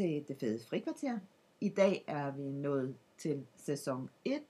til 0.00 0.28
det 0.28 0.36
fede 0.36 0.64
frikvarter. 0.64 1.18
I 1.60 1.68
dag 1.68 2.04
er 2.06 2.30
vi 2.30 2.42
nået 2.42 2.96
til 3.18 3.46
sæson 3.56 4.10
1, 4.24 4.42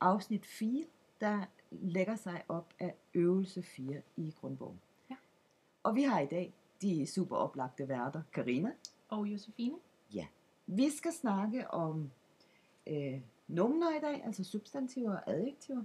afsnit 0.00 0.46
4, 0.46 0.84
der 1.20 1.44
lægger 1.70 2.16
sig 2.16 2.44
op 2.48 2.74
af 2.78 2.94
øvelse 3.14 3.62
4 3.62 4.02
i 4.16 4.34
grundbogen. 4.40 4.80
Ja. 5.10 5.16
Og 5.82 5.94
vi 5.94 6.02
har 6.02 6.20
i 6.20 6.26
dag 6.26 6.54
de 6.82 7.06
super 7.06 7.36
oplagte 7.36 7.88
værter, 7.88 8.22
Karina. 8.32 8.72
Og 9.08 9.26
Josefine. 9.26 9.76
Ja. 10.14 10.26
Vi 10.66 10.90
skal 10.90 11.12
snakke 11.12 11.70
om 11.70 12.10
øh, 12.86 13.20
nomener 13.48 13.96
i 13.96 14.00
dag, 14.00 14.24
altså 14.24 14.44
substantiver 14.44 15.16
og 15.16 15.30
adjektiver. 15.30 15.82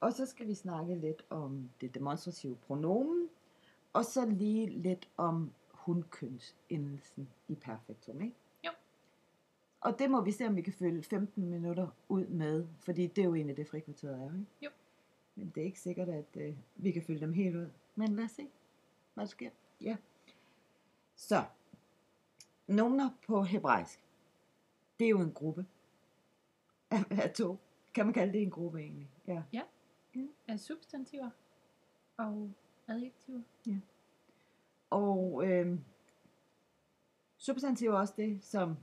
Og 0.00 0.12
så 0.12 0.26
skal 0.26 0.46
vi 0.46 0.54
snakke 0.54 0.94
lidt 0.94 1.24
om 1.30 1.70
det 1.80 1.94
demonstrative 1.94 2.56
pronomen. 2.56 3.28
Og 3.92 4.04
så 4.04 4.26
lige 4.26 4.66
lidt 4.66 5.08
om 5.16 5.52
hundkønsendelsen 5.70 7.28
i 7.48 7.54
perfektum, 7.54 8.20
ikke? 8.20 8.36
Og 9.82 9.98
det 9.98 10.10
må 10.10 10.20
vi 10.20 10.32
se, 10.32 10.46
om 10.46 10.56
vi 10.56 10.62
kan 10.62 10.72
fylde 10.72 11.02
15 11.02 11.50
minutter 11.50 11.88
ud 12.08 12.26
med, 12.26 12.66
fordi 12.80 13.06
det 13.06 13.22
er 13.22 13.26
jo 13.26 13.34
egentlig 13.34 13.56
det 13.56 13.68
frikvarteret 13.68 14.20
er, 14.20 14.24
ikke? 14.24 14.46
Jo. 14.62 14.70
Men 15.34 15.52
det 15.54 15.60
er 15.60 15.64
ikke 15.64 15.80
sikkert, 15.80 16.08
at 16.08 16.36
øh, 16.36 16.56
vi 16.76 16.92
kan 16.92 17.02
fylde 17.02 17.20
dem 17.20 17.32
helt 17.32 17.56
ud. 17.56 17.70
Men 17.94 18.16
lad 18.16 18.24
os 18.24 18.30
se, 18.30 18.48
hvad 19.14 19.24
der 19.24 19.30
sker. 19.30 19.50
Ja. 19.80 19.96
Så, 21.16 21.44
nomener 22.66 23.10
på 23.26 23.42
hebraisk. 23.42 24.04
Det 24.98 25.04
er 25.04 25.08
jo 25.08 25.20
en 25.20 25.32
gruppe 25.32 25.66
af, 26.90 27.04
af 27.10 27.32
to. 27.34 27.58
Kan 27.94 28.06
man 28.06 28.14
kalde 28.14 28.32
det 28.32 28.42
en 28.42 28.50
gruppe 28.50 28.80
egentlig? 28.80 29.10
Ja. 29.26 29.42
Af 30.48 30.60
substantiver 30.60 31.30
og 32.16 32.50
adjektiver. 32.88 33.40
Og 34.90 35.42
øh, 35.46 35.78
substantiv 37.38 37.88
er 37.88 37.94
også 37.94 38.14
det, 38.16 38.44
som 38.44 38.76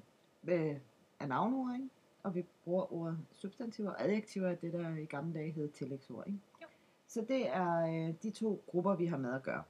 øh, 0.47 0.77
er 1.19 1.27
navnord, 1.27 1.73
ikke? 1.73 1.89
Og 2.23 2.35
vi 2.35 2.45
bruger 2.63 2.93
ordet 2.93 3.19
substantiver. 3.31 3.93
Adjektiver 3.97 4.47
er 4.47 4.55
det, 4.55 4.73
der 4.73 4.95
i 4.95 5.05
gamle 5.05 5.33
dage 5.33 5.51
hed 5.51 5.69
tillægsord, 5.69 6.27
ikke? 6.27 6.39
Jo. 6.61 6.67
Så 7.07 7.25
det 7.27 7.49
er 7.49 7.77
øh, 7.79 8.13
de 8.23 8.31
to 8.31 8.63
grupper, 8.67 8.95
vi 8.95 9.05
har 9.05 9.17
med 9.17 9.33
at 9.33 9.43
gøre. 9.43 9.63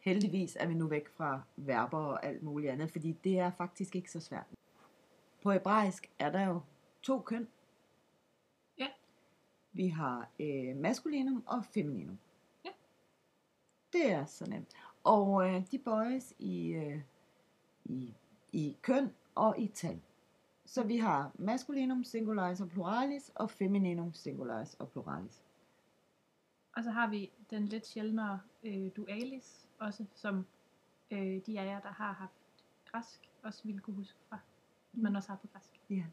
Heldigvis 0.00 0.56
er 0.60 0.66
vi 0.66 0.74
nu 0.74 0.86
væk 0.86 1.08
fra 1.08 1.42
verber 1.56 1.98
og 1.98 2.26
alt 2.26 2.42
muligt 2.42 2.72
andet, 2.72 2.90
fordi 2.90 3.12
det 3.24 3.38
er 3.38 3.50
faktisk 3.50 3.96
ikke 3.96 4.10
så 4.10 4.20
svært. 4.20 4.46
På 5.42 5.52
hebraisk 5.52 6.10
er 6.18 6.30
der 6.30 6.46
jo 6.46 6.60
to 7.02 7.20
køn. 7.20 7.48
Ja. 8.78 8.88
Vi 9.72 9.88
har 9.88 10.28
øh, 10.40 10.76
maskulinum 10.76 11.44
og 11.46 11.64
femininum. 11.64 12.18
Ja. 12.64 12.70
Det 13.92 14.12
er 14.12 14.24
så 14.24 14.50
nemt. 14.50 14.68
Og 15.04 15.48
øh, 15.48 15.62
de 15.70 15.78
bøjes 15.78 16.34
i, 16.38 16.68
øh, 16.68 17.00
i, 17.84 18.14
i 18.52 18.76
køn 18.82 19.14
og 19.34 19.58
i 19.58 19.66
tal. 19.66 20.00
Så 20.72 20.82
vi 20.82 20.98
har 20.98 21.30
maskulinum, 21.34 22.04
singularis 22.04 22.60
og 22.60 22.68
pluralis, 22.68 23.32
og 23.34 23.50
femininum, 23.50 24.14
singularis 24.14 24.74
og 24.74 24.88
pluralis. 24.88 25.42
Og 26.76 26.84
så 26.84 26.90
har 26.90 27.08
vi 27.08 27.30
den 27.50 27.64
lidt 27.66 27.86
sjældnere 27.86 28.40
øh, 28.64 28.90
dualis, 28.96 29.68
også 29.78 30.04
som 30.14 30.46
øh, 31.10 31.40
de 31.46 31.60
af 31.60 31.66
jer, 31.66 31.80
der 31.80 31.88
har 31.88 32.12
haft 32.12 32.64
græsk, 32.92 33.30
også 33.42 33.60
ville 33.64 33.80
kunne 33.80 33.96
huske 33.96 34.18
fra. 34.28 34.38
Mm. 34.92 35.02
Man 35.02 35.16
også 35.16 35.28
har 35.28 35.36
på 35.36 35.46
græsk. 35.52 35.80
Ja. 35.90 36.04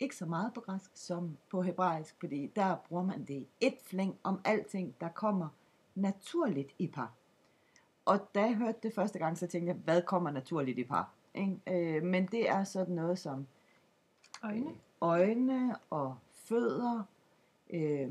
Ikke 0.00 0.16
så 0.16 0.26
meget 0.26 0.54
på 0.54 0.60
græsk 0.60 0.90
som 0.94 1.36
på 1.50 1.62
hebraisk, 1.62 2.16
fordi 2.20 2.46
der 2.46 2.76
bruger 2.76 3.04
man 3.04 3.24
det 3.24 3.46
et 3.60 3.76
flæng 3.82 4.18
om 4.22 4.40
alting, 4.44 4.94
der 5.00 5.08
kommer 5.08 5.48
naturligt 5.94 6.74
i 6.78 6.86
par. 6.86 7.12
Og 8.04 8.30
da 8.34 8.40
jeg 8.40 8.56
hørte 8.56 8.78
det 8.82 8.94
første 8.94 9.18
gang, 9.18 9.38
så 9.38 9.46
tænkte 9.46 9.68
jeg, 9.68 9.76
hvad 9.84 10.02
kommer 10.02 10.30
naturligt 10.30 10.78
i 10.78 10.84
par? 10.84 11.14
Ikke? 11.34 11.96
Øh, 11.96 12.02
men 12.02 12.26
det 12.26 12.48
er 12.48 12.64
sådan 12.64 12.94
noget 12.94 13.18
som 13.18 13.46
Øjne. 14.44 14.74
øjne 15.00 15.76
og 15.90 16.16
fødder, 16.32 17.02
øh, 17.70 18.10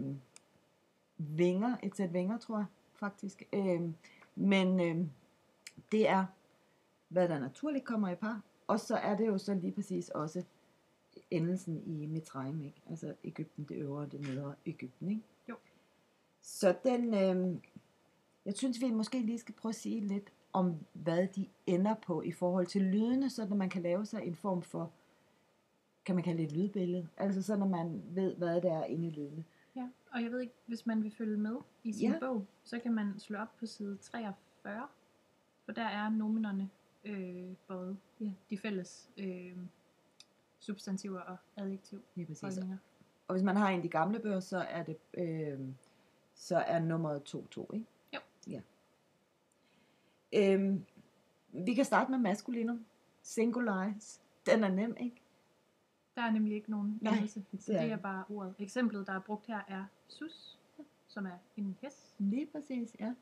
vinger, 1.18 1.78
et 1.84 1.96
sæt 1.96 2.14
vinger, 2.14 2.38
tror 2.38 2.58
jeg 2.58 2.66
faktisk. 2.96 3.44
Øh, 3.54 3.82
men 4.36 4.80
øh, 4.80 5.08
det 5.92 6.10
er, 6.10 6.26
hvad 7.08 7.30
der 7.30 7.40
naturligt 7.40 7.86
kommer 7.86 8.10
i 8.10 8.16
par. 8.16 8.42
Og 8.68 8.80
så 8.80 8.96
er 8.96 9.18
det 9.18 9.28
jo 9.28 9.38
så 9.38 9.54
lige 9.54 9.72
præcis 9.72 10.10
også 10.10 10.44
endelsen 11.32 11.84
i 11.86 12.06
Mitraim, 12.06 12.62
ikke? 12.62 12.82
Altså 12.90 13.14
Ægypten, 13.24 13.66
det 13.70 13.76
øvre 13.76 14.02
og 14.02 14.12
det 14.12 14.22
nedre 14.22 14.56
Ægypten, 14.66 15.10
ikke? 15.10 15.22
Jo. 15.50 15.56
Så 16.42 16.76
den, 16.84 17.14
øh, 17.14 17.58
jeg 18.46 18.54
synes, 18.54 18.82
vi 18.82 18.92
måske 18.92 19.22
lige 19.22 19.40
skal 19.40 19.56
prøve 19.56 19.70
at 19.72 19.76
sige 19.76 20.00
lidt 20.00 20.34
om, 20.54 20.76
hvad 20.94 21.28
de 21.28 21.48
ender 21.68 21.94
på 21.94 22.22
i 22.22 22.32
forhold 22.32 22.68
til 22.68 22.82
lydene, 22.82 23.30
så 23.30 23.46
man 23.46 23.70
kan 23.70 23.82
lave 23.82 24.06
sig 24.06 24.24
en 24.24 24.36
form 24.36 24.62
for, 24.62 24.92
kan 26.06 26.16
man 26.16 26.24
kalde 26.24 26.38
det 26.38 26.46
et 26.46 26.52
lydbillede, 26.58 27.08
altså 27.18 27.42
så 27.42 27.56
når 27.56 27.68
man 27.68 28.04
ved, 28.08 28.36
hvad 28.36 28.62
det 28.62 28.72
er 28.72 28.84
inde 28.84 29.08
i 29.08 29.12
lydene. 29.12 29.44
Ja. 29.76 29.90
Og 30.12 30.24
jeg 30.24 30.32
ved 30.32 30.40
ikke, 30.40 30.54
hvis 30.66 30.86
man 30.86 31.04
vil 31.04 31.12
følge 31.12 31.38
med 31.38 31.56
i 31.84 31.94
sin 31.94 32.12
Ja. 32.12 32.20
bog, 32.20 32.46
så 32.64 32.80
kan 32.80 32.94
man 32.94 33.20
slå 33.20 33.38
op 33.40 33.58
på 33.60 33.66
side 33.66 33.98
43, 33.98 34.88
for 35.66 35.72
der 35.72 35.84
er 35.86 36.10
nominerne 36.10 36.70
øh, 37.06 37.54
både 37.68 37.98
Ja. 38.20 38.32
de 38.50 38.58
fælles 38.58 39.10
øh, 39.18 39.58
substantiver 40.60 41.20
og 41.20 41.38
adjektiv 41.58 42.02
Lige 42.16 42.26
præcis. 42.26 42.42
holdninger. 42.42 42.78
Og 43.28 43.34
hvis 43.36 43.44
man 43.44 43.56
har 43.56 43.70
en 43.70 43.76
af 43.76 43.82
de 43.84 43.90
gamle 43.90 44.20
bøger, 44.20 44.40
så 44.40 44.58
er 44.58 44.84
det, 44.84 44.98
øh, 45.14 45.60
så 46.36 46.58
er 46.58 46.80
nummeret 46.80 47.36
2-2, 47.36 47.74
ikke? 47.74 47.86
Jo. 48.14 48.20
Ja. 48.48 48.62
Øhm, 50.34 50.86
vi 51.54 51.74
kan 51.74 51.86
starte 51.86 52.12
med 52.12 52.20
maskulinum. 52.20 52.86
Singularis. 53.22 54.22
Den 54.46 54.64
er 54.64 54.70
nem, 54.70 54.96
ikke? 55.00 55.22
Der 56.16 56.22
er 56.22 56.32
nemlig 56.32 56.56
ikke 56.56 56.72
nogen 56.72 57.00
Nej, 57.02 57.14
endelse, 57.14 57.44
så 57.60 57.72
det 57.72 57.92
er 57.92 57.98
bare 57.98 58.24
ordet. 58.30 58.56
Eksemplet, 58.60 59.08
der 59.08 59.14
er 59.14 59.20
brugt 59.20 59.48
her, 59.48 59.60
er 59.68 59.86
sus, 60.08 60.58
som 61.08 61.26
er 61.26 61.38
en 61.58 61.78
hest. 61.82 62.16
Lige 62.18 62.46
præcis, 62.46 62.96
ja. 63.00 63.14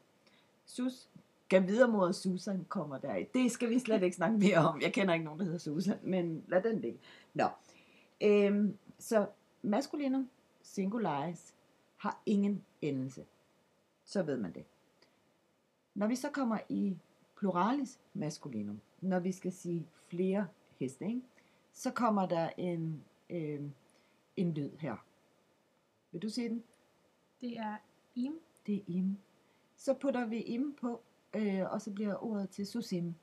Sus. 0.65 1.07
Kan 1.49 1.67
videre 1.67 1.87
mod 1.87 2.13
Susan 2.13 2.65
kommer 2.69 2.97
der 2.97 3.15
i. 3.15 3.25
Det 3.33 3.51
skal 3.51 3.69
vi 3.69 3.79
slet 3.79 4.03
ikke 4.03 4.15
snakke 4.15 4.37
mere 4.37 4.57
om. 4.57 4.81
Jeg 4.81 4.93
kender 4.93 5.13
ikke 5.13 5.25
nogen, 5.25 5.39
der 5.39 5.45
hedder 5.45 5.59
Susan, 5.59 5.97
men 6.03 6.43
lad 6.47 6.63
den 6.63 6.79
ligge. 6.79 6.99
Nå. 7.33 7.47
Øhm, 8.21 8.77
så 8.99 9.27
maskulinum, 9.61 10.29
singularis, 10.61 11.53
har 11.97 12.21
ingen 12.25 12.63
endelse. 12.81 13.25
Så 14.05 14.23
ved 14.23 14.37
man 14.37 14.53
det. 14.53 14.65
Når 15.95 16.07
vi 16.07 16.15
så 16.15 16.29
kommer 16.29 16.57
i 16.69 16.97
pluralis 17.37 17.99
maskulinum, 18.13 18.81
når 19.01 19.19
vi 19.19 19.31
skal 19.31 19.51
sige 19.51 19.87
flere 20.07 20.47
heste, 20.79 21.05
ikke? 21.07 21.21
Så 21.73 21.91
kommer 21.91 22.25
der 22.25 22.49
en, 22.57 23.03
øh, 23.29 23.61
en 24.37 24.53
lyd 24.53 24.71
her. 24.79 24.95
Vil 26.11 26.21
du 26.21 26.29
se 26.29 26.49
den? 26.49 26.63
Det 27.41 27.57
er 27.57 27.77
im, 28.15 28.39
Det 28.65 28.75
er 28.75 28.81
im. 28.87 29.17
Så 29.77 29.93
putter 29.93 30.25
vi 30.25 30.41
im 30.41 30.75
på, 30.81 31.01
øh, 31.35 31.71
og 31.71 31.81
så 31.81 31.91
bliver 31.91 32.23
ordet 32.23 32.49
til 32.49 32.67
susim. 32.67 33.15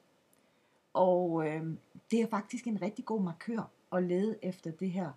Og 0.93 1.47
øh, 1.49 1.75
det 2.11 2.21
er 2.23 2.27
faktisk 2.27 2.67
en 2.67 2.83
rigtig 2.83 3.05
god 3.05 3.23
markør 3.23 3.71
at 3.93 4.03
lede 4.03 4.39
efter 4.43 4.71
det 4.71 4.91
her 4.91 5.13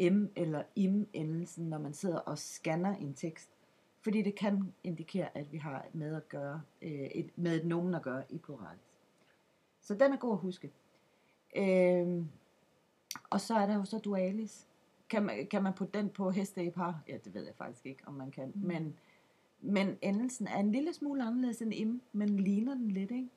m 0.00 0.26
eller 0.36 0.62
im-endelsen, 0.76 1.68
når 1.68 1.78
man 1.78 1.94
sidder 1.94 2.18
og 2.18 2.38
scanner 2.38 2.96
en 2.96 3.14
tekst. 3.14 3.50
Fordi 4.00 4.22
det 4.22 4.34
kan 4.34 4.74
indikere, 4.84 5.36
at 5.36 5.52
vi 5.52 5.58
har 5.58 5.86
med 5.92 6.16
at 6.16 6.28
gøre, 6.28 6.62
øh, 6.82 6.90
et, 6.90 7.38
med 7.38 7.56
et 7.56 7.66
nomen 7.66 7.94
at 7.94 8.02
gøre 8.02 8.24
i 8.30 8.38
pluralis. 8.38 8.80
Så 9.80 9.94
den 9.94 10.12
er 10.12 10.16
god 10.16 10.32
at 10.32 10.38
huske. 10.38 10.70
Øh, 11.56 12.24
og 13.30 13.40
så 13.40 13.54
er 13.54 13.66
der 13.66 13.74
jo 13.74 13.84
så 13.84 13.98
dualis. 13.98 14.66
Kan 15.08 15.22
man, 15.22 15.46
kan 15.46 15.62
man 15.62 15.72
putte 15.72 15.98
den 15.98 16.08
på 16.10 16.30
heste 16.30 16.64
i 16.64 16.70
par? 16.70 17.02
Ja, 17.08 17.16
det 17.24 17.34
ved 17.34 17.44
jeg 17.44 17.54
faktisk 17.54 17.86
ikke, 17.86 18.02
om 18.06 18.14
man 18.14 18.30
kan. 18.30 18.52
Mm. 18.54 18.60
Men, 18.66 18.96
men 19.60 19.98
endelsen 20.02 20.46
er 20.46 20.58
en 20.58 20.72
lille 20.72 20.92
smule 20.92 21.24
anderledes 21.24 21.62
end 21.62 21.74
im, 21.74 22.02
men 22.12 22.40
ligner 22.40 22.74
den 22.74 22.90
lidt, 22.90 23.10
ikke? 23.10 23.28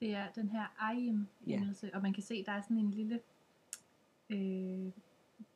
det 0.00 0.14
er 0.14 0.32
den 0.34 0.48
her 0.48 0.90
eim 0.92 1.26
endelse, 1.46 1.94
og 1.94 2.02
man 2.02 2.12
kan 2.12 2.22
se, 2.22 2.44
der 2.44 2.52
er 2.52 2.60
sådan 2.60 2.78
en 2.78 2.90
lille 2.90 3.20
øh, 4.30 4.92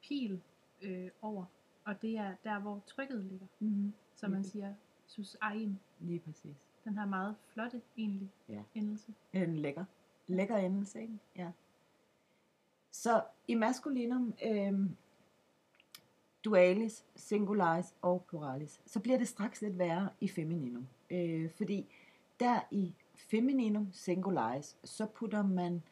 pil 0.03 0.41
øh, 0.83 1.11
over, 1.23 1.45
og 1.85 2.03
det 2.03 2.19
er 2.19 2.35
der, 2.45 2.59
hvor 2.59 2.83
trykket 2.87 3.25
ligger. 3.25 3.47
Mm-hmm. 3.61 3.93
Så 4.15 4.29
man 4.29 4.45
siger 4.45 4.75
sus 5.07 5.37
eim. 5.53 5.77
Lige 6.01 6.19
præcis. 6.19 6.57
Den 6.85 6.99
her 6.99 7.07
meget 7.07 7.37
flotte, 7.53 7.83
egentlig, 7.97 8.31
Ja. 8.49 8.63
endelse. 8.75 9.15
En 9.33 9.57
lækker. 9.57 9.85
Lækker 10.27 10.57
endelse, 10.57 11.01
ikke? 11.01 11.19
Ja. 11.37 11.51
Så 12.93 13.23
i 13.49 13.55
maskulinum, 13.55 14.35
øh, 14.45 14.91
dualis, 16.45 17.05
singularis 17.17 17.95
og 18.03 18.25
pluralis, 18.29 18.81
så 18.87 19.01
bliver 19.01 19.19
det 19.19 19.29
straks 19.29 19.63
lidt 19.63 19.79
værre 19.79 20.09
i 20.21 20.29
femininum. 20.29 20.87
Øh, 21.11 21.51
fordi 21.51 21.87
der 22.41 22.61
i 22.71 22.95
femininum, 23.17 23.89
singularis, 23.93 24.77
så 24.85 25.07
putter 25.07 25.43
man 25.43 25.83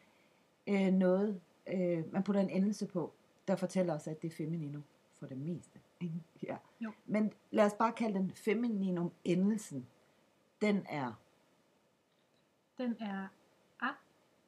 øh, 0.67 0.93
noget, 0.93 1.41
øh, 1.67 2.13
man 2.13 2.23
putter 2.23 2.41
en 2.41 2.51
endelse 2.51 2.87
på, 2.87 3.13
der 3.49 3.57
fortæller 3.57 3.95
os, 3.95 4.07
at 4.07 4.23
det 4.23 4.33
er 4.33 4.37
femininum 4.37 4.85
for 5.15 5.27
det 5.27 5.39
meste. 5.39 5.81
ikke? 6.01 6.15
Ja. 6.43 6.57
Jo. 6.81 6.93
Men 7.07 7.33
lad 7.51 7.67
os 7.67 7.75
bare 7.75 7.93
kalde 7.93 8.19
den 8.19 8.31
femininum 8.31 9.13
endelsen. 9.25 9.87
Den 10.61 10.87
er 10.89 11.13
Den 12.79 12.97
er 13.01 13.29
a, 13.81 13.89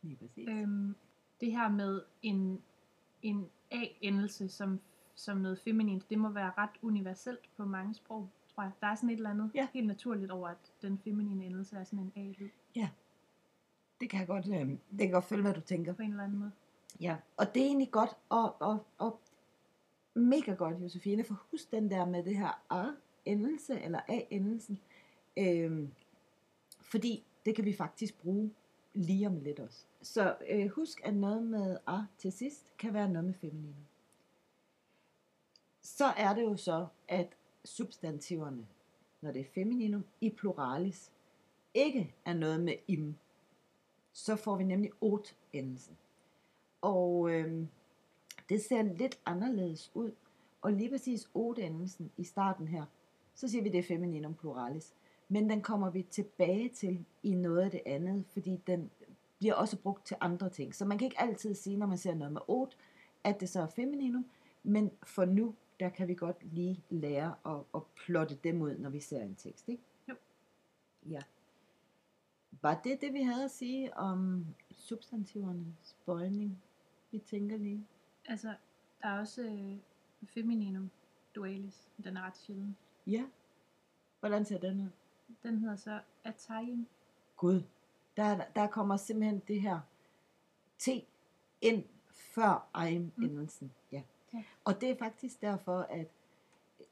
lige 0.03 0.17
præcis. 0.17 0.49
øhm, 0.49 0.95
det 1.43 1.53
her 1.53 1.69
med 1.69 2.03
en, 2.23 2.63
en 3.23 3.49
A-endelse 3.71 4.49
som, 4.49 4.81
som 5.15 5.37
noget 5.37 5.59
feminint, 5.59 6.11
det 6.11 6.19
må 6.19 6.29
være 6.29 6.53
ret 6.59 6.71
universelt 6.83 7.51
på 7.57 7.65
mange 7.65 7.95
sprog, 7.95 8.29
tror 8.55 8.63
jeg. 8.63 8.73
Der 8.81 8.87
er 8.87 8.95
sådan 8.95 9.11
et 9.11 9.17
eller 9.17 9.31
andet 9.31 9.51
Ja. 9.55 9.69
helt 9.75 9.87
naturligt 9.87 10.31
over, 10.31 10.49
at 10.49 10.73
den 10.83 10.99
feminine 10.99 11.45
endelse 11.45 11.77
er 11.77 11.85
sådan 11.85 11.99
en 11.99 12.13
A-lyd 12.17 12.49
Det 14.01 14.11
kan 14.11 14.19
jeg 14.21 14.27
godt, 14.27 14.49
øh, 14.49 14.69
det 14.69 14.99
kan 14.99 15.11
godt 15.11 15.25
følge, 15.25 15.43
hvad 15.43 15.55
du 15.55 15.61
tænker. 15.61 15.93
på 15.93 16.03
en 16.03 16.11
eller 16.11 16.25
anden 16.25 16.39
måde. 16.39 16.53
Ja, 17.01 17.17
og 17.37 17.55
det 17.55 17.63
er 17.63 17.67
egentlig 17.67 17.91
godt, 17.91 18.11
og, 18.29 18.63
og, 18.63 18.87
og 18.99 19.21
mega 20.15 20.55
godt, 20.55 20.83
Josefine, 20.83 21.25
for 21.25 21.43
husk 21.51 21.71
den 21.71 21.91
der 21.91 22.05
med 22.05 22.25
det 22.25 22.37
her 22.39 22.63
A-endelse, 22.71 23.81
eller 23.81 24.01
A-endelsen, 24.09 24.79
øhm, 25.37 25.93
fordi 26.81 27.25
det 27.47 27.57
kan 27.57 27.65
vi 27.65 27.73
faktisk 27.73 28.19
bruge 28.23 28.51
lige 28.95 29.27
om 29.27 29.41
lidt 29.41 29.61
også. 29.61 29.85
Så 30.03 30.37
øh, 30.49 30.69
husk, 30.69 31.01
at 31.05 31.15
noget 31.15 31.43
med 31.43 31.77
A 31.87 31.99
til 32.19 32.33
sidst 32.33 32.67
kan 32.79 32.95
være 32.95 33.09
noget 33.09 33.25
med 33.25 33.35
femininum. 33.35 33.87
Så 35.83 36.05
er 36.05 36.35
det 36.35 36.43
jo 36.43 36.57
så, 36.57 36.87
at 37.09 37.37
substantiverne, 37.65 38.67
når 39.21 39.33
det 39.33 39.41
er 39.41 39.51
femininum, 39.55 40.05
i 40.21 40.31
pluralis, 40.31 41.13
ikke 41.75 42.15
er 42.25 42.35
noget 42.35 42.61
med 42.61 42.75
im. 42.89 43.17
Så 44.13 44.37
får 44.37 44.57
vi 44.57 44.65
nemlig 44.65 44.91
ot-endelsen. 45.01 45.97
Og 46.81 47.31
øh, 47.31 47.67
det 48.49 48.63
ser 48.63 48.83
lidt 48.83 49.21
anderledes 49.27 49.91
ud. 49.95 50.13
Og 50.63 50.73
lige 50.73 50.91
præcis 50.91 51.31
odendelsen 51.35 52.13
i 52.17 52.25
starten 52.25 52.69
her, 52.69 52.85
så 53.35 53.49
siger 53.49 53.63
vi, 53.63 53.69
det 53.69 53.79
er 53.79 53.83
femininum 53.83 54.35
pluralis. 54.35 54.95
Men 55.33 55.51
den 55.51 55.63
kommer 55.63 55.91
vi 55.91 56.03
tilbage 56.03 56.69
til 56.69 57.05
i 57.23 57.35
noget 57.35 57.61
af 57.61 57.71
det 57.71 57.83
andet, 57.87 58.25
fordi 58.27 58.57
den 58.67 58.91
bliver 59.39 59.55
også 59.55 59.79
brugt 59.79 60.07
til 60.07 60.17
andre 60.21 60.51
ting. 60.51 60.75
Så 60.75 60.85
man 60.85 60.99
kan 60.99 61.05
ikke 61.05 61.21
altid 61.21 61.55
sige, 61.55 61.77
når 61.77 61.87
man 61.87 61.99
ser 61.99 62.15
noget 62.15 62.33
med 62.33 62.41
ot, 62.49 62.77
at 63.25 63.41
det 63.41 63.49
så 63.49 63.61
er 63.61 63.67
femininum. 63.67 64.31
Men 64.63 64.91
for 65.03 65.25
nu, 65.25 65.55
der 65.81 65.89
kan 65.89 66.09
vi 66.09 66.15
godt 66.15 66.37
lige 66.55 66.85
lære 66.91 67.35
at, 67.47 67.61
at 67.75 67.83
plotte 67.97 68.35
dem 68.45 68.63
ud, 68.63 68.79
når 68.79 68.91
vi 68.91 69.01
ser 69.01 69.23
en 69.23 69.35
tekst. 69.35 69.69
Ikke? 69.69 69.83
Jo. 70.09 70.15
Ja. 71.09 71.21
Var 72.63 72.81
det 72.85 73.01
det, 73.01 73.13
vi 73.13 73.23
havde 73.23 73.45
at 73.45 73.51
sige 73.51 73.97
om 73.97 74.47
substantivernes 74.71 75.97
bøjning? 76.07 76.63
Vi 77.11 77.19
tænker 77.19 77.57
lige. 77.57 77.87
Altså, 78.25 78.55
der 79.03 79.09
er 79.09 79.19
også 79.19 79.43
øh, 79.43 79.77
femininum 80.25 80.91
dualis. 81.35 81.89
Den 82.05 82.17
er 82.17 82.23
ret 82.23 82.37
sjælden. 82.37 82.77
Ja. 83.07 83.25
Hvordan 84.21 84.45
ser 84.45 84.59
den 84.59 84.81
ud? 84.81 84.89
Den 85.43 85.59
hedder 85.59 85.77
så 85.77 86.01
atayim. 86.25 86.87
Gud. 87.37 87.63
Der, 88.17 88.41
der 88.57 88.67
kommer 88.67 88.97
simpelthen 88.97 89.43
det 89.49 89.61
her 89.61 89.81
T 90.79 90.89
ind 91.61 91.85
før 92.11 92.69
eim-endelsen. 92.75 93.67
Mm. 93.67 93.71
Ja. 93.93 94.03
Ja. 94.35 94.43
Og 94.65 94.81
det 94.81 94.91
er 94.91 94.97
faktisk 94.97 95.41
derfor, 95.41 95.79
at 95.79 96.07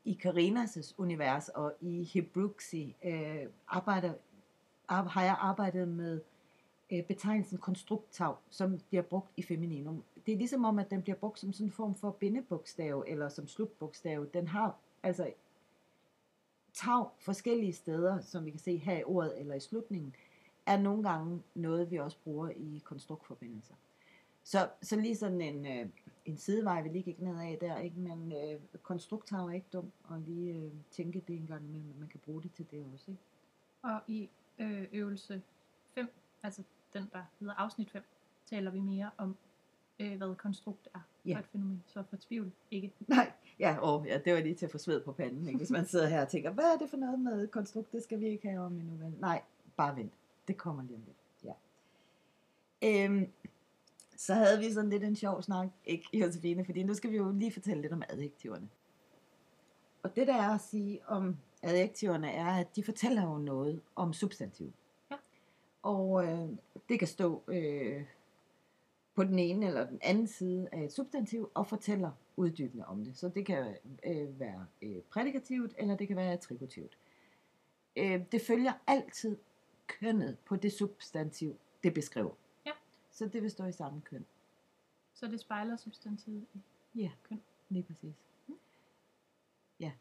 i 0.05 0.13
Karinas 0.13 0.95
univers 0.99 1.49
og 1.49 1.73
i 1.81 2.05
Hebruxi 2.05 2.97
øh, 3.05 3.47
arbejder, 3.69 4.15
ar, 4.89 5.03
har 5.03 5.23
jeg 5.23 5.37
arbejdet 5.41 5.89
med 5.89 6.21
øh, 6.93 7.05
betegnelsen 7.05 7.59
konstruktav, 7.59 8.39
som 8.51 8.81
bliver 8.89 9.03
brugt 9.03 9.31
i 9.37 9.43
femininum. 9.43 10.05
Det 10.27 10.35
er 10.35 10.39
ligesom 10.39 10.65
om, 10.65 10.79
at 10.79 10.91
den 10.91 11.03
bliver 11.03 11.17
brugt 11.17 11.39
som 11.39 11.53
sådan 11.53 11.67
en 11.67 11.73
form 11.73 11.95
for 11.95 12.11
bindebogstav 12.11 13.05
eller 13.07 13.29
som 13.29 13.49
slutbogstav. 13.49 14.27
Den 14.35 14.49
har 14.49 14.77
altså 15.03 15.33
tav 16.73 17.11
forskellige 17.19 17.73
steder, 17.73 18.21
som 18.21 18.45
vi 18.45 18.51
kan 18.51 18.61
se 18.61 18.77
her 18.77 18.99
i 18.99 19.05
ordet 19.05 19.41
eller 19.41 19.55
i 19.55 19.61
slutningen, 19.61 20.15
er 20.67 20.79
nogle 20.79 21.03
gange 21.03 21.43
noget, 21.55 21.91
vi 21.91 21.97
også 21.97 22.17
bruger 22.25 22.49
i 22.49 22.83
konstruktforbindelser. 22.85 23.75
Så, 24.45 24.69
så 24.83 24.97
lige 24.97 25.17
sådan 25.17 25.41
en, 25.41 25.67
øh, 25.67 25.89
en 26.25 26.37
sidevej, 26.37 26.83
vi 26.83 26.89
lige 26.89 27.03
gik 27.03 27.21
ned 27.21 27.41
af 27.41 27.59
der, 27.61 27.79
ikke? 27.79 28.01
men 28.01 28.33
øh, 28.33 28.61
konstruktav 28.83 29.47
er 29.47 29.53
ikke 29.53 29.67
dum 29.73 29.93
at 30.11 30.21
lige 30.21 30.55
øh, 30.55 30.73
tænke 30.91 31.25
det 31.29 31.37
en 31.37 31.47
gang 31.47 31.65
imellem, 31.65 31.91
at 31.91 31.99
man 31.99 32.09
kan 32.09 32.21
bruge 32.21 32.43
det 32.43 32.53
til 32.53 32.67
det 32.71 32.85
også. 32.95 33.11
Ikke? 33.11 33.23
Og 33.83 34.01
i 34.09 34.29
øh, 34.59 34.87
øvelse 34.93 35.43
5, 35.95 36.09
altså 36.43 36.63
den 36.93 37.11
der 37.13 37.23
hedder 37.41 37.55
afsnit 37.55 37.91
5, 37.91 38.03
taler 38.47 38.71
vi 38.71 38.81
mere 38.81 39.11
om, 39.19 39.37
øh, 40.01 40.17
hvad 40.17 40.35
konstrukt 40.35 40.89
er 40.95 41.01
Ja. 41.25 41.35
for 41.35 41.39
et 41.39 41.47
fænomen. 41.47 41.83
Så 41.87 42.03
for 42.11 42.17
tvivl 42.17 42.53
ikke. 42.71 42.93
Nej, 43.09 43.33
ja, 43.59 43.77
åh, 43.83 44.07
ja, 44.07 44.19
det 44.25 44.35
var 44.35 44.41
lige 44.41 44.55
til 44.55 44.67
at 44.67 44.73
få 44.73 44.79
sved 44.79 45.01
på 45.05 45.13
panden, 45.13 45.47
ikke? 45.47 45.59
hvis 45.59 45.71
man 45.71 45.87
sidder 45.87 46.07
her 46.09 46.21
og 46.23 46.29
tænker, 46.29 46.51
hvad 46.51 46.65
er 46.65 46.79
det 46.79 46.91
for 46.91 46.97
noget 46.97 47.19
med 47.21 47.49
konstrukt, 47.49 47.93
det 47.93 48.03
skal 48.03 48.21
vi 48.21 48.27
ikke 48.29 48.49
have 48.49 48.61
om 48.61 48.73
endnu, 48.81 48.95
vel? 49.05 49.15
Nej, 49.21 49.43
bare 49.77 49.97
vent, 49.97 50.13
det 50.49 50.57
kommer 50.57 50.83
lige 50.83 50.97
om 50.97 51.03
lidt. 51.07 51.17
Ja. 51.45 51.53
Øhm, 53.05 53.27
så 54.17 54.35
havde 54.35 54.59
vi 54.59 54.73
sådan 54.73 54.91
lidt 54.91 55.05
en 55.05 55.17
sjov 55.17 55.43
snak, 55.43 55.69
ikke 55.85 56.19
Josefine, 56.19 56.65
fordi 56.65 56.83
nu 56.83 56.95
skal 56.95 57.11
vi 57.11 57.17
jo 57.17 57.31
lige 57.33 57.53
fortælle 57.53 57.83
lidt 57.83 57.93
om 57.93 58.03
adjektiverne. 58.09 58.69
Og 60.03 60.17
det 60.17 60.27
der 60.27 60.35
er 60.35 60.55
at 60.55 60.61
sige 60.61 61.01
om 61.09 61.37
adjektiverne 61.63 62.31
er, 62.31 62.47
at 62.47 62.77
de 62.77 62.85
fortæller 62.85 63.23
jo 63.23 63.39
noget 63.39 63.81
om 63.97 64.13
substantiv. 64.13 64.73
Ja. 65.11 65.17
Og 65.83 66.25
øh, 66.25 66.49
det 66.89 66.99
kan 66.99 67.09
stå 67.09 67.43
øh, 67.49 68.05
på 69.21 69.25
den 69.25 69.39
ene 69.39 69.67
eller 69.67 69.87
den 69.87 69.99
anden 70.03 70.27
side 70.27 70.69
af 70.73 70.85
et 70.85 70.93
substantiv 70.93 71.51
og 71.55 71.67
fortæller 71.67 72.11
uddybende 72.37 72.87
om 72.87 73.05
det. 73.05 73.17
Så 73.17 73.29
det 73.29 73.47
kan 73.47 73.77
øh, 74.07 74.41
være 74.41 74.67
øh, 74.83 75.03
prædikativt, 75.03 75.75
eller 75.79 75.97
det 75.97 76.09
kan 76.09 76.17
være 76.17 76.33
attributivt. 76.33 76.99
Øh, 77.97 78.21
det 78.33 78.41
følger 78.43 78.73
altid 78.87 79.37
kønnet 79.87 80.39
på 80.45 80.57
det 80.57 80.73
substantiv, 80.73 81.57
det 81.83 81.95
beskriver. 81.95 82.31
Ja. 82.67 82.71
Så 83.11 83.27
det 83.29 83.43
vil 83.43 83.51
stå 83.51 83.65
i 83.65 83.73
samme 83.73 84.01
køn. 84.01 84.25
Så 85.15 85.27
det 85.27 85.41
spejler 85.41 85.77
substantivet 85.77 86.47
i 86.55 86.59
Ja, 86.95 87.11
køn. 87.23 87.43
lige 87.69 87.83
præcis. 87.83 88.15
Ja, 89.81 89.93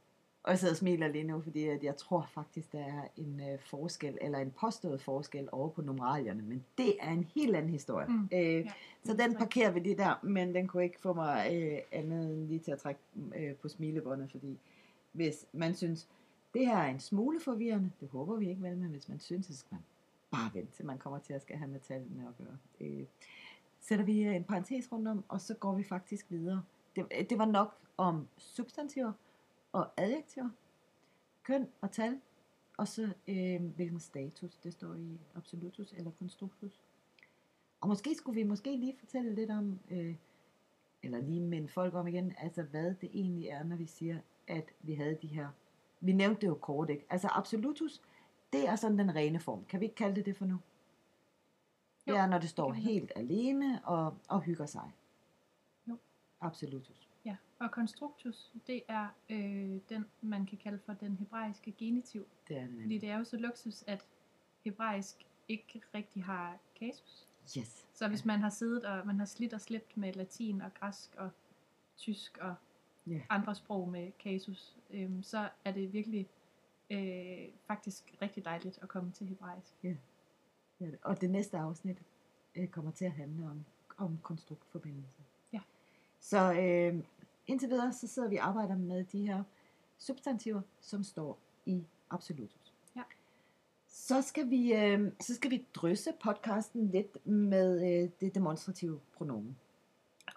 og 0.44 0.52
jeg 0.52 0.60
sidder 0.60 0.74
og 0.74 0.78
smiler 0.78 1.08
lige 1.08 1.24
nu, 1.24 1.42
fordi 1.42 1.68
at 1.68 1.84
jeg 1.84 1.98
tror 1.98 2.30
faktisk, 2.34 2.72
der 2.72 2.80
er 2.80 3.08
en 3.18 3.42
øh, 3.52 3.60
forskel, 3.60 4.18
eller 4.22 4.40
en 4.40 4.52
påstået 4.52 5.02
forskel 5.02 5.50
over 5.52 5.70
på 5.70 5.82
numeralierne, 5.82 6.44
men 6.44 6.66
det 6.78 6.96
er 7.00 7.12
en 7.12 7.24
helt 7.24 7.56
anden 7.56 7.72
historie. 7.72 8.08
Mm. 8.08 8.30
Øh, 8.34 8.42
Ja, 8.42 8.72
så 9.04 9.14
den 9.14 9.36
parkerer 9.36 9.72
vi 9.72 9.80
lige 9.80 9.98
der, 9.98 10.20
men 10.24 10.56
den 10.56 10.68
kunne 10.68 10.84
ikke 10.84 11.00
få 11.00 11.14
mig 11.14 11.50
øh, 11.54 11.80
andet 11.92 12.34
end 12.34 12.48
lige 12.48 12.60
til 12.60 12.72
at 12.72 12.80
trække 12.80 13.02
øh, 13.36 13.56
på 13.56 13.68
smilebåndet, 13.68 14.32
fordi 14.32 14.60
hvis 15.12 15.46
man 15.54 15.76
synes, 15.76 16.08
det 16.54 16.68
her 16.68 16.78
er 16.78 16.90
en 16.90 17.00
smule 17.00 17.40
forvirrende, 17.40 17.92
det 18.00 18.10
håber 18.10 18.36
vi 18.36 18.50
ikke 18.50 18.62
vel, 18.62 18.78
men 18.78 18.90
hvis 18.90 19.10
man 19.10 19.20
synes, 19.20 19.46
så 19.46 19.58
skal 19.58 19.68
man 19.72 19.84
bare 20.32 20.52
vente, 20.54 20.72
til 20.72 20.86
man 20.86 20.98
kommer 20.98 21.20
til 21.20 21.34
at 21.34 21.42
skal 21.42 21.58
have 21.58 21.72
med 21.72 21.80
tallene 21.80 22.28
at 22.28 22.46
gøre. 22.46 22.58
Øh, 22.82 23.06
sætter 23.82 24.06
vi 24.06 24.22
øh, 24.24 24.36
en 24.36 24.44
parentes 24.44 24.92
rundt 24.92 25.08
om, 25.08 25.24
og 25.28 25.42
så 25.42 25.54
går 25.54 25.76
vi 25.76 25.84
faktisk 25.84 26.26
videre. 26.30 26.64
Det, 26.96 27.30
det 27.30 27.38
var 27.38 27.46
nok 27.46 27.76
om 27.98 28.28
substantiver 28.38 29.14
og 29.72 29.88
adjektiver, 29.98 30.50
køn 31.44 31.68
og 31.82 31.92
tal, 31.92 32.22
og 32.78 32.88
så 32.88 33.14
øh, 33.28 33.64
hvilken 33.76 34.00
status 34.00 34.56
det 34.56 34.74
står 34.74 34.94
i 34.94 35.20
absolutus 35.36 35.94
eller 35.94 36.12
konstruktus. 36.20 36.82
Og 37.82 37.88
måske 37.88 38.16
skulle 38.16 38.36
vi 38.36 38.44
måske 38.44 38.78
lige 38.78 38.96
fortælle 39.00 39.36
lidt 39.36 39.52
om, 39.52 39.80
øh, 39.92 40.16
eller 41.04 41.22
lige 41.22 41.42
minde 41.42 41.68
folk 41.68 41.94
om 41.94 42.08
igen, 42.08 42.34
altså 42.38 42.64
hvad 42.64 42.96
det 43.02 43.10
egentlig 43.14 43.48
er, 43.48 43.64
når 43.64 43.76
vi 43.76 43.86
siger, 43.86 44.20
at 44.48 44.74
vi 44.82 44.94
havde 44.94 45.18
de 45.22 45.28
her, 45.28 45.50
vi 46.00 46.12
nævnte 46.12 46.42
det 46.42 46.48
jo 46.48 46.56
kort, 46.56 46.90
ikke? 46.90 47.06
Altså 47.10 47.28
absolutus, 47.28 48.02
det 48.54 48.68
er 48.68 48.76
sådan 48.76 49.00
den 49.00 49.16
rene 49.16 49.40
form. 49.40 49.66
Kan 49.66 49.80
vi 49.80 49.86
ikke 49.86 49.96
kalde 49.96 50.16
det 50.16 50.26
det 50.26 50.36
for 50.36 50.46
nu? 50.46 50.60
Det 52.06 52.12
Jo, 52.12 52.18
er, 52.18 52.28
når 52.28 52.40
det 52.40 52.50
står 52.50 52.74
helt 52.74 53.12
alene 53.16 53.86
og, 53.86 54.18
og 54.28 54.42
hygger 54.42 54.66
sig. 54.66 54.92
Jo. 55.88 55.98
Absolutus. 56.42 57.09
Ja, 57.60 57.66
og 57.66 57.72
konstruktus, 57.72 58.52
det 58.68 58.84
er 58.88 59.08
øh, 59.30 59.80
den, 59.90 60.06
man 60.22 60.46
kan 60.46 60.58
kalde 60.58 60.80
for 60.86 60.94
den 60.94 61.16
hebraiske 61.16 61.72
genitiv. 61.72 62.26
Det 62.48 62.58
er 62.58 62.68
det 62.68 62.82
Fordi 62.82 62.98
det 62.98 63.10
er 63.10 63.18
jo 63.18 63.24
så 63.24 63.38
luksus, 63.38 63.84
at 63.88 64.06
hebraisk 64.66 65.28
ikke 65.48 65.82
rigtig 65.94 66.24
har 66.24 66.58
kasus. 66.80 67.28
Yes. 67.58 67.88
Så 67.94 68.08
hvis 68.08 68.26
man 68.26 68.40
har 68.40 68.50
siddet 68.50 68.86
og 68.86 69.08
man 69.08 69.20
har 69.20 69.26
slidt 69.26 69.54
og 69.54 69.62
slæbt 69.62 69.98
med 69.98 70.14
latin 70.14 70.62
og 70.62 70.74
græsk 70.74 71.16
og 71.18 71.30
tysk 71.98 72.38
og 72.42 72.56
Ja. 73.08 73.22
andre 73.30 73.56
sprog 73.56 73.90
med 73.90 74.12
kasus, 74.20 74.78
øhm, 74.90 75.24
så 75.24 75.50
er 75.66 75.72
det 75.72 75.94
virkelig 75.94 76.30
øh, 76.90 77.48
faktisk 77.68 78.16
rigtig 78.22 78.46
dejligt 78.46 78.80
at 78.82 78.90
komme 78.90 79.12
til 79.12 79.28
hebraisk. 79.28 79.82
Det 79.82 79.98
er 80.80 80.86
det. 80.86 81.00
Og 81.02 81.22
det 81.22 81.30
næste 81.30 81.58
afsnit 81.58 81.98
øh, 82.56 82.68
kommer 82.68 82.92
til 82.92 83.06
at 83.06 83.12
handle 83.12 83.46
om, 83.46 83.66
om 83.98 84.20
konstruktforbindelser. 84.24 85.22
Ja. 85.54 85.60
Så 86.20 86.54
øh, 86.54 87.04
indtil 87.50 87.70
videre, 87.70 87.94
så 87.94 88.08
sidder 88.08 88.30
vi 88.30 88.36
og 88.36 88.48
arbejder 88.48 88.78
med 88.78 89.04
de 89.04 89.28
her 89.28 89.44
substantiver, 89.98 90.62
som 90.82 91.04
står 91.04 91.40
i 91.66 91.84
absolutus. 92.10 92.74
Ja. 92.96 93.04
Så 93.88 94.22
skal 94.22 94.50
vi, 94.50 94.74
øh, 94.74 95.12
så 95.20 95.36
skal 95.36 95.52
vi 95.52 95.66
drysse 95.74 96.12
podcasten 96.24 96.88
lidt 96.88 97.28
med 97.28 98.02
øh, 98.04 98.10
det 98.22 98.36
demonstrative 98.36 99.00
pronomen. 99.18 99.58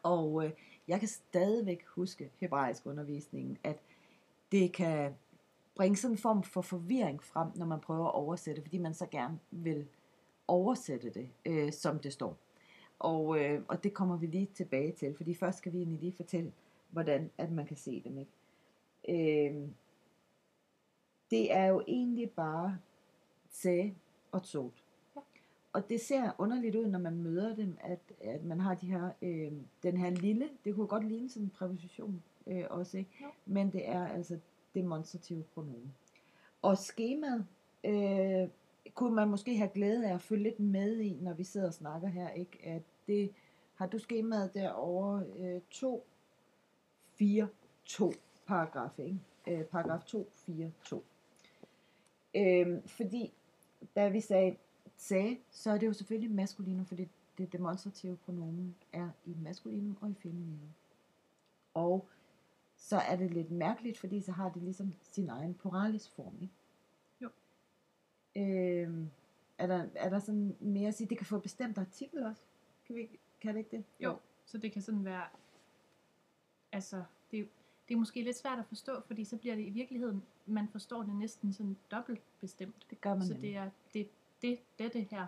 Og 0.03 0.45
øh, 0.45 0.51
jeg 0.89 0.99
kan 0.99 1.09
stadigvæk 1.09 1.87
huske 1.87 2.31
hebraisk 2.37 2.87
undervisningen, 2.87 3.59
at 3.65 3.79
det 4.53 4.73
kan 4.73 5.15
bringe 5.75 5.97
sådan 5.97 6.15
en 6.15 6.19
form 6.19 6.43
for 6.43 6.61
forvirring 6.63 7.23
frem, 7.23 7.49
når 7.55 7.67
man 7.67 7.81
prøver 7.81 8.07
at 8.07 8.15
oversætte, 8.15 8.63
fordi 8.63 8.79
man 8.79 8.95
så 8.95 9.07
gerne 9.07 9.39
vil 9.51 9.87
oversætte 10.49 11.11
det, 11.11 11.29
øh, 11.47 11.73
som 11.73 11.99
det 11.99 12.13
står. 12.13 12.37
Og, 12.99 13.41
øh, 13.41 13.63
og 13.69 13.85
det 13.85 13.95
kommer 13.95 14.17
vi 14.17 14.27
lige 14.27 14.49
tilbage 14.55 14.93
til, 14.93 15.15
fordi 15.17 15.35
først 15.35 15.59
skal 15.59 15.73
vi 15.73 15.79
egentlig 15.79 16.01
lige 16.01 16.17
fortælle, 16.17 16.53
hvordan 16.93 17.31
at 17.39 17.53
man 17.53 17.67
kan 17.67 17.77
se 17.77 18.03
dem. 18.05 18.19
Ikke? 18.19 18.33
Øh, 19.09 19.69
det 21.31 21.53
er 21.53 21.67
jo 21.67 21.83
egentlig 21.89 22.31
bare 22.31 22.79
Tse 23.53 23.95
og 24.33 24.43
Tsot. 24.43 24.85
Ja. 25.17 25.21
Og 25.73 25.89
det 25.89 26.01
ser 26.01 26.31
underligt 26.39 26.77
ud, 26.77 26.87
når 26.87 26.99
man 26.99 27.17
møder 27.17 27.55
dem, 27.55 27.77
at, 27.81 27.99
at 28.21 28.45
man 28.45 28.61
har 28.61 28.75
de 28.75 28.87
her, 28.87 29.11
øh, 29.23 29.53
den 29.83 29.97
her 29.97 30.11
lille, 30.11 30.49
det 30.65 30.75
kunne 30.75 30.87
godt 30.87 31.09
ligne 31.09 31.29
sådan 31.29 31.47
en 31.47 31.51
præposition 31.51 32.23
øh, 32.47 32.65
også, 32.71 32.99
ikke? 32.99 33.11
Jo. 33.23 33.29
men 33.47 33.73
det 33.73 33.89
er 33.89 34.07
altså 34.07 34.39
demonstrative 34.75 35.43
pronomen. 35.55 35.95
Og 36.63 36.79
skemaet 36.79 37.47
øh, 37.85 38.49
kunne 38.95 39.15
man 39.15 39.29
måske 39.29 39.57
have 39.57 39.71
glæde 39.75 40.09
af 40.09 40.15
at 40.15 40.23
følge 40.23 40.43
lidt 40.43 40.61
med 40.61 40.99
i, 40.99 41.17
når 41.21 41.33
vi 41.33 41.45
sidder 41.45 41.67
og 41.67 41.75
snakker 41.75 42.09
her, 42.09 42.31
ikke? 42.31 42.59
At 42.65 42.83
det 43.07 43.33
har 43.75 43.87
du 43.87 43.99
skemaet 43.99 44.55
derovre 44.55 45.25
øh, 45.39 45.61
2, 45.71 46.07
4, 47.15 47.49
2 47.85 48.13
paragraf, 48.47 48.99
ikke? 48.99 49.19
Øh, 49.49 49.65
paragraf 49.65 50.05
2, 50.05 50.31
4, 50.35 50.73
2. 50.85 51.05
Øh, 52.35 52.83
fordi 52.87 53.33
da 53.97 54.09
vi 54.09 54.21
sagde 54.21 54.57
sagde, 55.03 55.39
så 55.51 55.71
er 55.71 55.79
det 55.79 55.87
jo 55.87 55.93
selvfølgelig 55.93 56.31
maskulinum, 56.31 56.87
fordi 56.87 57.09
det 57.39 57.53
demonstrative 57.53 58.17
pronomen 58.17 58.75
er 58.93 59.11
i 59.27 59.35
maskulinum 59.43 59.97
og 60.01 60.11
i 60.11 60.15
femininum. 60.15 60.75
Og 61.75 62.09
så 62.77 62.97
er 62.97 63.17
det 63.17 63.31
lidt 63.31 63.51
mærkeligt, 63.51 63.99
fordi 63.99 64.21
så 64.21 64.33
har 64.33 64.49
det 64.49 64.63
ligesom 64.63 64.95
sin 65.03 65.29
egen 65.29 65.55
pluralisform, 65.55 66.35
ikke? 66.43 66.55
Jo. 67.21 67.29
Øhm, 68.37 69.11
er, 69.59 69.67
der, 69.67 69.87
er 69.95 70.09
der 70.09 70.19
sådan 70.19 70.57
mere 70.61 70.89
at 70.89 70.95
sige, 70.95 71.09
det 71.09 71.19
kan 71.19 71.27
få 71.27 71.39
bestemt 71.39 71.79
artikel 71.79 72.27
også? 72.27 72.43
Kan, 72.87 72.97
vi, 72.97 73.09
kan 73.41 73.55
det 73.55 73.59
ikke 73.59 73.77
det? 73.77 73.85
Jo, 74.01 74.19
så 74.45 74.59
det 74.59 74.73
kan 74.73 74.83
sådan 74.83 75.05
være, 75.05 75.25
altså, 76.73 77.05
det, 77.31 77.39
er- 77.41 77.45
det 77.89 77.95
er 77.95 77.99
måske 77.99 78.23
lidt 78.23 78.37
svært 78.37 78.59
at 78.59 78.67
forstå, 78.67 79.01
fordi 79.07 79.25
så 79.25 79.37
bliver 79.37 79.55
det 79.55 79.63
i 79.67 79.71
virkeligheden, 79.71 80.23
man 80.47 80.69
forstår 80.69 81.03
det 81.03 81.15
næsten 81.15 81.53
sådan 81.53 81.77
dobbelt 81.91 82.21
bestemt. 82.41 82.87
Det 82.91 83.01
gør 83.01 83.15
man 83.15 83.27
Så 83.27 83.33
nemlig. 83.33 83.51
det 83.51 83.57
er 83.59 83.71
det, 83.95 84.09
det, 84.43 84.59
dette 84.79 85.01
her, 85.01 85.27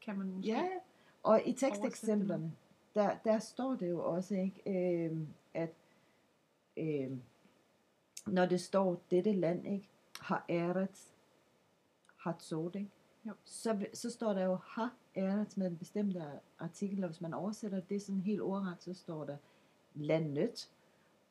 kan 0.00 0.18
man 0.18 0.26
måske. 0.32 0.48
Ja, 0.52 0.68
og 1.22 1.42
i 1.46 1.52
teksteksemplerne, 1.52 2.52
der, 2.94 3.16
der 3.24 3.38
står 3.38 3.74
det 3.74 3.90
jo 3.90 4.04
også, 4.04 4.34
ikke, 4.34 4.62
øh, 5.06 5.18
at 5.54 5.74
øh, 6.76 7.10
når 8.26 8.46
det 8.46 8.60
står 8.60 9.02
dette 9.10 9.32
land, 9.32 9.66
ikke, 9.66 9.88
har 10.20 10.44
æret, 10.48 11.12
har 12.16 12.36
sot, 12.38 12.74
ikke, 12.74 12.90
Jo. 13.26 13.32
så, 13.44 13.86
så 13.94 14.10
står 14.10 14.32
der 14.32 14.44
jo 14.44 14.54
har 14.64 14.94
æret 15.16 15.56
med 15.56 15.66
en 15.66 15.76
bestemt 15.76 16.16
artikel, 16.58 17.04
og 17.04 17.10
hvis 17.10 17.20
man 17.20 17.34
oversætter 17.34 17.80
det 17.80 18.02
sådan 18.02 18.20
helt 18.20 18.40
ordret, 18.40 18.82
så 18.82 18.94
står 18.94 19.24
der 19.24 19.36
landet, 19.94 20.70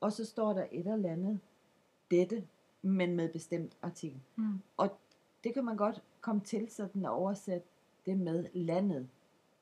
og 0.02 0.14
så 0.14 0.26
står 0.26 0.54
der 0.54 0.68
et 0.72 0.88
eller 0.88 1.12
andet 1.12 1.40
dette, 2.12 2.48
men 2.82 3.16
med 3.16 3.30
bestemt 3.30 3.78
artikel. 3.82 4.22
Mm. 4.36 4.60
Det 5.44 5.54
kan 5.54 5.66
man 5.66 5.78
godt 5.78 6.04
komme 6.22 6.42
til 6.42 6.72
sådan 6.72 7.06
at 7.06 7.12
oversætte 7.12 7.68
det 8.06 8.18
med 8.18 8.46
landet, 8.54 9.10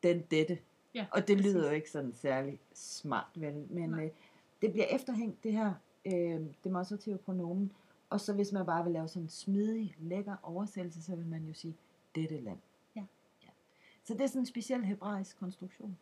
den 0.04 0.22
dette. 0.32 0.60
Ja, 0.94 1.06
Og 1.12 1.28
det 1.28 1.38
lyder 1.38 1.54
præcis. 1.54 1.70
jo 1.70 1.76
ikke 1.76 1.92
sådan 1.92 2.14
særlig 2.14 2.60
smart, 2.74 3.32
vel? 3.36 3.68
Men 3.70 3.90
Nej. 3.90 4.06
øh, 4.06 4.12
det 4.62 4.72
bliver 4.72 4.86
efterhængt, 4.86 5.44
det 5.44 5.52
her 5.52 5.74
øh, 6.06 6.42
demonstrative 6.64 7.18
pronomen. 7.18 7.72
Og 8.10 8.22
så 8.22 8.34
hvis 8.34 8.52
man 8.52 8.66
bare 8.66 8.84
vil 8.84 8.94
lave 8.94 9.08
sådan 9.08 9.24
en 9.24 9.30
smidig, 9.30 9.96
lækker 10.00 10.36
oversættelse, 10.44 11.04
så 11.04 11.16
vil 11.16 11.26
man 11.26 11.46
jo 11.46 11.54
sige, 11.54 11.76
dette 12.16 12.40
land. 12.40 12.60
Ja. 12.96 13.04
ja. 13.44 13.50
Så 14.04 14.14
det 14.14 14.22
er 14.22 14.28
sådan 14.28 14.42
en 14.42 14.46
speciel 14.46 14.86
hebraisk 14.86 15.40
konstruktion. 15.40 15.98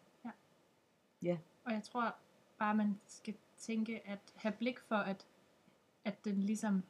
Og 1.64 1.74
jeg 1.74 1.84
tror 1.84 2.16
bare, 2.60 2.76
man 2.76 3.00
skal 3.08 3.36
tænke 3.58 4.08
at 4.08 4.20
have 4.36 4.54
blik 4.60 4.80
for, 4.80 4.96
at, 4.96 5.26
at 6.06 6.26
den 6.26 6.44
ligesom 6.44 6.84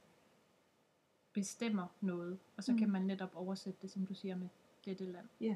bestemmer 1.33 1.87
noget. 2.01 2.39
Og 2.57 2.63
så 2.63 2.71
mm. 2.71 2.77
kan 2.77 2.89
man 2.89 3.01
netop 3.01 3.31
oversætte 3.35 3.79
det, 3.81 3.91
som 3.91 4.05
du 4.05 4.13
siger, 4.13 4.35
med 4.35 4.47
dette 4.85 5.05
land. 5.05 5.25
Ja. 5.41 5.55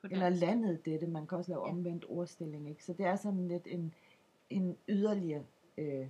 På 0.00 0.08
Eller 0.10 0.28
landet 0.28 0.84
dette, 0.84 1.06
man 1.06 1.26
kan 1.26 1.38
også 1.38 1.50
lave 1.50 1.66
Ja. 1.66 1.72
omvendt 1.72 2.04
ordstilling. 2.08 2.68
Ikke? 2.68 2.84
Så 2.84 2.92
det 2.92 3.06
er 3.06 3.16
sådan 3.16 3.48
lidt 3.48 3.66
en, 3.66 3.94
en 4.50 4.76
yderligere 4.88 5.44
øh, 5.78 6.06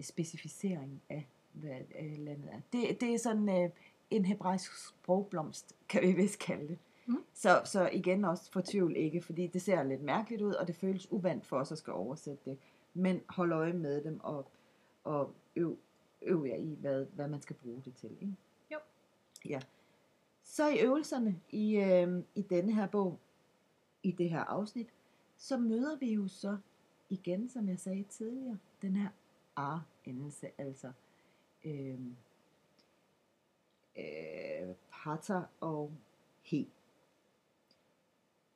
specificering 0.00 1.02
af, 1.08 1.26
hvad 1.52 1.80
øh, 2.00 2.18
landet 2.18 2.48
er. 2.52 2.60
Det, 2.72 3.00
det 3.00 3.14
er 3.14 3.18
sådan 3.18 3.62
øh, 3.62 3.70
en 4.10 4.24
hebraisk 4.24 4.88
sprogblomst, 4.88 5.74
kan 5.88 6.02
vi 6.02 6.12
vist 6.12 6.38
kalde 6.38 6.68
det. 6.68 6.78
Mm. 7.06 7.24
Så, 7.34 7.62
så 7.64 7.88
igen 7.92 8.24
også 8.24 8.52
for 8.52 8.60
tvivl 8.60 8.96
ikke, 8.96 9.20
fordi 9.22 9.46
det 9.46 9.62
ser 9.62 9.82
lidt 9.82 10.02
mærkeligt 10.02 10.42
ud, 10.42 10.52
og 10.52 10.66
det 10.66 10.76
føles 10.76 11.12
uvandt 11.12 11.46
for 11.46 11.58
os 11.58 11.72
at 11.72 11.78
skal 11.78 11.92
oversætte 11.92 12.50
det. 12.50 12.58
Men 12.96 13.22
hold 13.28 13.52
øje 13.52 13.72
med 13.72 14.04
dem, 14.04 14.20
og, 14.22 14.46
og 15.04 15.34
øv, 15.56 15.78
øv 16.22 16.44
jer 16.48 16.56
i, 16.56 16.76
hvad, 16.80 17.06
hvad 17.06 17.28
man 17.28 17.42
skal 17.42 17.56
bruge 17.56 17.82
det 17.84 17.94
til. 17.94 18.10
Ikke? 18.20 18.36
Jo. 18.72 18.78
Ja. 19.44 19.60
Så 20.42 20.68
i 20.68 20.80
øvelserne 20.80 21.40
i, 21.50 21.76
øh, 21.76 22.22
i 22.34 22.42
denne 22.42 22.74
her 22.74 22.86
bog, 22.86 23.18
i 24.02 24.12
det 24.12 24.30
her 24.30 24.40
afsnit, 24.40 24.88
så 25.36 25.56
møder 25.56 25.96
vi 25.96 26.12
jo 26.12 26.28
så 26.28 26.58
igen, 27.08 27.48
som 27.48 27.68
jeg 27.68 27.78
sagde 27.78 28.02
tidligere, 28.02 28.58
den 28.82 28.96
her 28.96 29.08
ar-endelse, 29.56 30.50
altså 30.58 30.92
øh, 31.64 32.00
øh, 33.98 34.74
pater 34.90 35.42
og 35.60 35.92
he. 36.42 36.66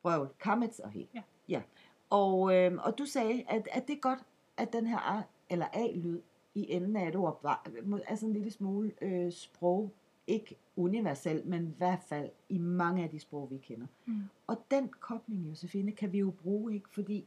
Brøvl, 0.01 0.29
kamets 0.39 0.79
og 0.79 0.91
he. 0.91 1.07
Ja. 1.13 1.23
ja. 1.49 1.61
Og, 2.09 2.55
øh, 2.55 2.77
og 2.83 2.97
du 2.97 3.05
sagde, 3.05 3.43
at, 3.47 3.67
at 3.71 3.87
det 3.87 3.95
er 3.95 3.99
godt, 3.99 4.19
at 4.61 4.73
den 4.73 4.87
her 4.87 4.97
a, 4.97 5.23
eller 5.49 5.65
a-lyd 5.73 6.21
i 6.55 6.71
enden 6.71 6.95
af 6.95 7.07
et 7.07 7.15
ord 7.15 7.39
var, 7.43 7.67
er 8.07 8.15
sådan 8.15 8.29
en 8.29 8.33
lille 8.33 8.51
smule 8.51 8.91
øh, 9.01 9.31
sprog, 9.31 9.91
ikke 10.27 10.55
universel, 10.75 11.47
men 11.47 11.67
i 11.67 11.73
hvert 11.77 12.01
fald 12.01 12.29
i 12.49 12.57
mange 12.57 13.03
af 13.03 13.09
de 13.09 13.19
sprog, 13.19 13.51
vi 13.51 13.57
kender. 13.57 13.87
Mm. 14.05 14.23
Og 14.47 14.65
den 14.71 14.89
kobling, 14.89 15.47
Josefine, 15.49 15.91
kan 15.91 16.11
vi 16.11 16.19
jo 16.19 16.31
bruge, 16.31 16.73
ikke? 16.73 16.89
Fordi, 16.89 17.25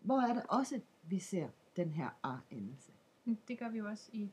hvor 0.00 0.20
er 0.20 0.34
det 0.34 0.42
også, 0.48 0.80
vi 1.02 1.18
ser 1.18 1.48
den 1.76 1.90
her 1.90 2.08
a-endelse? 2.22 2.92
Men 3.24 3.38
Det 3.48 3.58
gør 3.58 3.68
vi 3.68 3.78
jo 3.78 3.86
også 3.88 4.10
i 4.12 4.30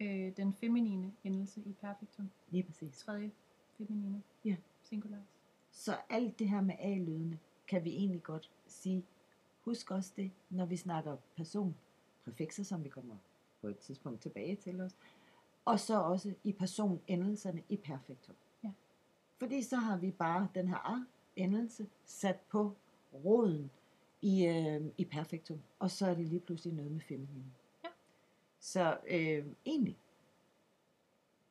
øh, 0.00 0.36
den 0.36 0.54
feminine 0.54 1.12
endelse 1.24 1.60
i 1.60 1.72
perfektum. 1.80 2.30
Lige 2.50 2.62
præcis. 2.62 2.98
Tredje 2.98 3.30
feminine. 3.78 4.22
Ja. 4.44 4.56
Singularis. 4.82 5.24
Så 5.70 5.96
alt 6.10 6.38
det 6.38 6.48
her 6.48 6.60
med 6.60 6.74
a-lydene, 6.78 7.38
kan 7.68 7.84
vi 7.84 7.90
egentlig 7.90 8.22
godt 8.22 8.50
sige, 8.66 9.04
husk 9.64 9.90
også 9.90 10.12
det, 10.16 10.30
når 10.50 10.66
vi 10.66 10.76
snakker 10.76 11.16
person, 11.36 11.76
præfikser, 12.24 12.62
som 12.64 12.84
vi 12.84 12.88
kommer 12.88 13.16
på 13.60 13.68
et 13.68 13.78
tidspunkt 13.78 14.20
tilbage 14.20 14.56
til 14.56 14.80
os, 14.80 14.96
og 15.64 15.80
så 15.80 16.00
også 16.00 16.34
i 16.44 16.52
personendelserne 16.52 17.62
i 17.68 17.76
perfektum. 17.76 18.34
Ja. 18.64 18.70
Fordi 19.38 19.62
så 19.62 19.76
har 19.76 19.96
vi 19.96 20.10
bare 20.10 20.48
den 20.54 20.68
her 20.68 20.76
a-endelse 20.76 21.86
sat 22.04 22.40
på 22.48 22.76
roden 23.24 23.70
i, 24.22 24.46
øh, 24.46 24.82
i 24.98 25.04
perfektum, 25.04 25.60
og 25.78 25.90
så 25.90 26.06
er 26.06 26.14
det 26.14 26.28
lige 26.28 26.40
pludselig 26.40 26.74
noget 26.74 26.92
med 26.92 27.00
feminin. 27.00 27.54
Ja. 27.84 27.88
Så 28.60 28.98
øh, 29.08 29.46
egentlig, 29.66 29.98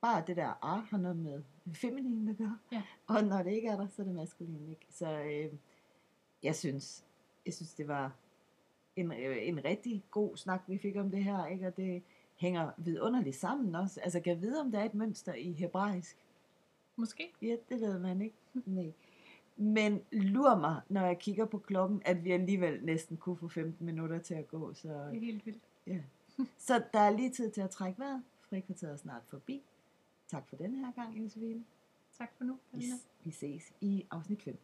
bare 0.02 0.24
det 0.28 0.38
der 0.38 0.66
a 0.66 0.80
har 0.80 0.98
noget 0.98 1.18
med 1.18 1.44
feminin 1.74 2.28
at 2.28 2.38
gøre, 2.38 2.58
Ja. 2.72 2.84
og 3.08 3.24
når 3.24 3.44
det 3.44 3.52
ikke 3.52 3.68
er 3.68 3.76
der, 3.78 3.88
så 3.88 4.02
er 4.02 4.06
det 4.06 4.16
maskulin. 4.16 4.70
Ikke? 4.70 4.86
Så 4.90 5.22
øh, 5.22 5.54
jeg 6.44 6.56
synes, 6.56 7.06
jeg 7.46 7.54
synes, 7.54 7.74
det 7.74 7.88
var 7.88 8.16
en, 8.96 9.12
øh, 9.12 9.48
en 9.48 9.66
rigtig 9.66 10.04
god 10.12 10.38
snak, 10.38 10.64
vi 10.68 10.78
fik 10.78 10.96
om 10.96 11.12
det 11.12 11.24
her, 11.24 11.46
ikke? 11.46 11.68
og 11.68 11.78
det 11.78 12.04
hænger 12.36 12.72
vidunderligt 12.78 13.36
sammen 13.36 13.76
også. 13.76 14.00
Altså, 14.02 14.20
kan 14.20 14.34
jeg 14.34 14.42
vide, 14.42 14.62
om 14.62 14.72
der 14.72 14.80
er 14.80 14.86
et 14.86 14.94
mønster 14.94 15.34
i 15.34 15.52
hebraisk? 15.52 16.18
Måske. 16.96 17.32
Ja, 17.42 17.56
det 17.70 17.82
ved 17.82 18.00
man 18.00 18.22
ikke. 18.22 18.36
Nej. 18.66 18.92
Men 19.58 20.02
lur 20.12 20.56
mig, 20.56 20.82
når 20.90 21.06
jeg 21.06 21.20
kigger 21.20 21.46
på 21.46 21.58
klokken, 21.58 22.02
at 22.06 22.24
vi 22.24 22.32
alligevel 22.32 22.86
næsten 22.86 23.18
kunne 23.18 23.38
få 23.38 23.48
15 23.48 23.86
minutter 23.86 24.20
til 24.20 24.34
at 24.34 24.48
gå. 24.48 24.74
Så, 24.74 24.88
Det 24.88 25.18
er 25.18 25.20
helt 25.20 25.46
vildt. 25.46 25.64
så 26.68 26.84
der 26.94 27.00
er 27.00 27.10
lige 27.10 27.30
tid 27.30 27.52
til 27.52 27.62
at 27.62 27.70
trække 27.70 28.00
vejret. 28.00 28.24
Frikvarteret 28.42 28.94
er 28.94 28.98
snart 28.98 29.22
forbi. 29.28 29.62
Tak 30.28 30.50
for 30.50 30.56
den 30.56 30.76
her 30.76 30.92
gang, 30.92 31.20
Josefine. 31.20 31.64
Tak 32.18 32.32
for 32.38 32.44
nu, 32.44 32.58
Vi, 32.72 32.86
vi 33.24 33.32
ses 33.32 33.74
i 33.82 34.06
afsnit 34.12 34.42
5. 34.42 34.58